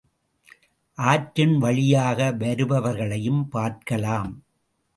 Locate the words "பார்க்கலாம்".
3.49-4.43